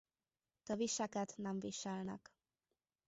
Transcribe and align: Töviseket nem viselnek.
Töviseket 0.63 1.33
nem 1.37 1.59
viselnek. 1.59 2.33